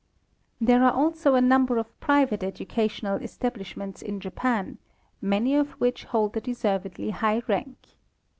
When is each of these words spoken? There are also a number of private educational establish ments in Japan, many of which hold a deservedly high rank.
There 0.59 0.83
are 0.83 0.91
also 0.93 1.35
a 1.35 1.41
number 1.41 1.77
of 1.77 1.99
private 1.99 2.41
educational 2.41 3.17
establish 3.21 3.77
ments 3.77 4.01
in 4.01 4.19
Japan, 4.19 4.79
many 5.21 5.53
of 5.53 5.73
which 5.73 6.05
hold 6.05 6.35
a 6.35 6.41
deservedly 6.41 7.11
high 7.11 7.43
rank. 7.47 7.77